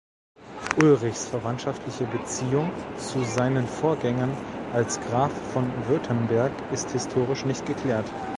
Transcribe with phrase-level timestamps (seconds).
[0.81, 4.35] Ulrichs verwandtschaftliche Beziehung zu seinen Vorgängern
[4.73, 8.11] als Graf von Württemberg ist historisch nicht geklärt.